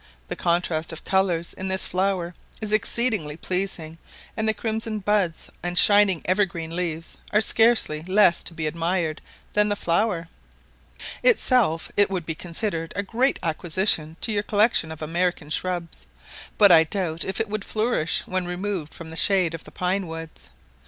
The 0.29 0.35
contrast 0.35 0.91
of 0.91 1.03
colours 1.03 1.53
in 1.53 1.67
this 1.67 1.85
flower 1.85 2.33
is 2.59 2.71
exceedingly 2.73 3.37
pleasing, 3.37 3.99
and 4.35 4.49
the 4.49 4.53
crimson 4.55 4.97
buds 4.97 5.51
and 5.61 5.77
shining 5.77 6.23
ever 6.25 6.43
green 6.43 6.75
leaves 6.75 7.19
are 7.31 7.39
scarcely 7.39 8.01
less 8.07 8.41
to 8.45 8.55
be 8.55 8.65
admired 8.65 9.21
than 9.53 9.69
the 9.69 9.75
flower; 9.75 10.27
itself 11.21 11.91
it 11.95 12.09
would 12.09 12.25
be 12.25 12.33
considered 12.33 12.93
a 12.95 13.03
great 13.03 13.37
acquisition 13.43 14.17
to 14.21 14.31
your 14.31 14.41
collection 14.41 14.91
of 14.91 15.03
American 15.03 15.51
shrubs, 15.51 16.07
but 16.57 16.71
I 16.71 16.83
doubt 16.83 17.23
if 17.23 17.39
it 17.39 17.47
would 17.47 17.63
flourish 17.63 18.23
when 18.25 18.47
removed 18.47 18.95
from 18.95 19.11
the 19.11 19.15
shade 19.17 19.53
of 19.53 19.65
the 19.65 19.71
pine 19.71 20.07
woods. 20.07 20.49